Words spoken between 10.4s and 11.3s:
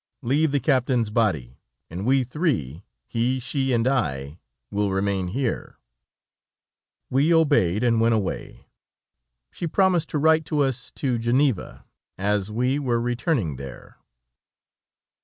to us to